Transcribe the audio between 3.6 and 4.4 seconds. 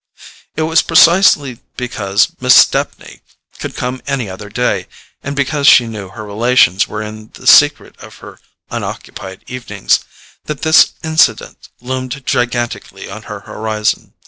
come any